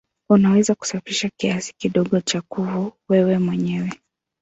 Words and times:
Unaweza 0.29 0.75
kusafisha 0.75 1.29
kiasi 1.37 1.73
kidogo 1.77 2.21
cha 2.21 2.41
kuvu 2.41 2.93
wewe 3.09 3.37
mwenyewe. 3.39 3.89